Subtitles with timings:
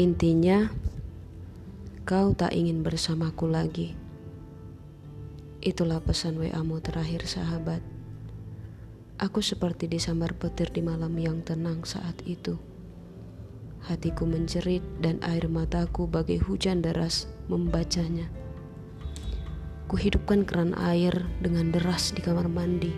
[0.00, 0.72] Intinya,
[2.08, 3.92] kau tak ingin bersamaku lagi.
[5.60, 7.84] Itulah pesan WA-mu terakhir sahabat.
[9.20, 12.56] Aku seperti disambar petir di malam yang tenang saat itu.
[13.84, 18.24] Hatiku menjerit dan air mataku bagai hujan deras membacanya.
[19.84, 21.12] Kuhidupkan keran air
[21.44, 22.96] dengan deras di kamar mandi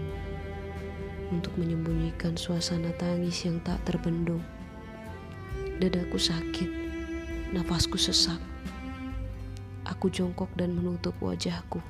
[1.34, 4.46] untuk menyembunyikan suasana tangis yang tak terbendung.
[5.82, 6.81] Dadaku sakit,
[7.52, 8.40] nafasku sesak.
[9.84, 11.84] Aku jongkok dan menutup wajahku.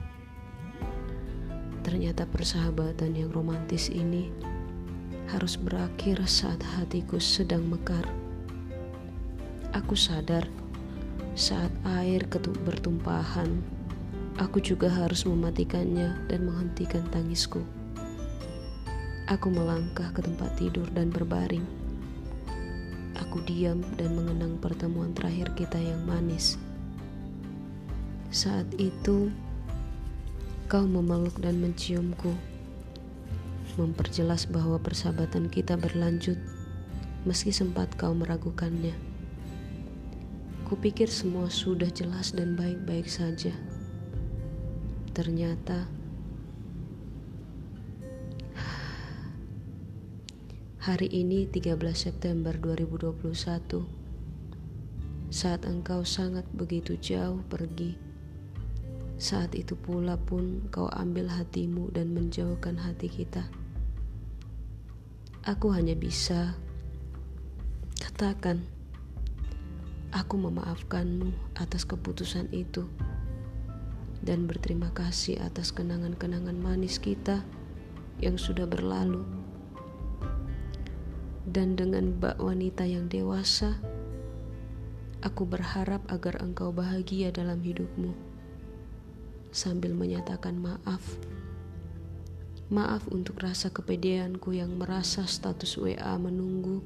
[1.86, 4.34] Ternyata persahabatan yang romantis ini
[5.30, 8.02] harus berakhir saat hatiku sedang mekar.
[9.70, 10.44] Aku sadar
[11.38, 11.72] saat
[12.02, 13.62] air ketuk bertumpahan,
[14.36, 17.64] aku juga harus mematikannya dan menghentikan tangisku.
[19.30, 21.81] Aku melangkah ke tempat tidur dan berbaring.
[23.32, 26.60] Aku diam dan mengenang pertemuan terakhir kita yang manis.
[28.28, 29.32] Saat itu,
[30.68, 32.36] Kau memeluk dan menciumku,
[33.80, 36.36] memperjelas bahwa persahabatan kita berlanjut
[37.24, 38.92] meski sempat kau meragukannya.
[40.68, 43.56] Kupikir semua sudah jelas dan baik-baik saja.
[45.16, 45.88] Ternyata
[50.82, 53.22] hari ini 13 September 2021
[55.30, 57.94] saat engkau sangat begitu jauh pergi
[59.14, 63.46] saat itu pula pun kau ambil hatimu dan menjauhkan hati kita.
[65.46, 66.58] Aku hanya bisa
[68.02, 68.66] katakan,
[70.10, 71.30] aku memaafkanmu
[71.62, 72.90] atas keputusan itu
[74.18, 77.46] dan berterima kasih atas kenangan-kenangan manis kita
[78.18, 79.41] yang sudah berlalu.
[81.52, 83.76] Dan dengan bak wanita yang dewasa,
[85.20, 88.16] aku berharap agar engkau bahagia dalam hidupmu
[89.52, 91.04] sambil menyatakan maaf.
[92.72, 96.80] Maaf untuk rasa kepedeanku yang merasa status WA menunggu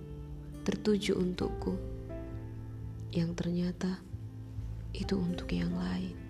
[0.66, 1.78] tertuju untukku,
[3.14, 4.02] yang ternyata
[4.90, 6.25] itu untuk yang lain.